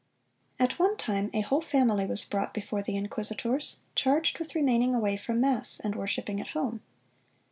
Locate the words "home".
6.57-6.81